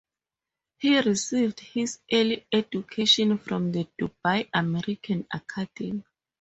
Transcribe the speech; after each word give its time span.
He 0.79 0.99
received 0.99 1.59
his 1.59 1.99
early 2.11 2.47
education 2.51 3.37
from 3.37 3.71
the 3.71 3.87
Dubai 4.01 4.49
American 4.51 5.27
Academy. 5.31 6.03